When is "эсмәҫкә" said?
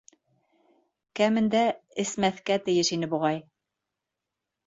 2.05-2.57